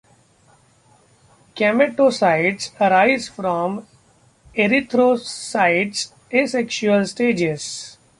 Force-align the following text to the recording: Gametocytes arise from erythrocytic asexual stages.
Gametocytes 1.55 2.71
arise 2.81 3.29
from 3.29 3.85
erythrocytic 4.57 6.09
asexual 6.33 7.05
stages. 7.05 7.99